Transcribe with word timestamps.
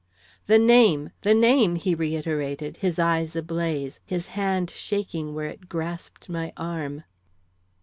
"The 0.47 0.57
name! 0.57 1.11
the 1.21 1.35
name!" 1.35 1.75
he 1.75 1.93
reiterated, 1.93 2.77
his 2.77 2.97
eyes 2.97 3.35
ablaze, 3.35 3.99
his 4.03 4.25
hand 4.33 4.71
shaking 4.71 5.35
where 5.35 5.45
it 5.45 5.69
grasped 5.69 6.27
my 6.27 6.51
arm. 6.57 7.03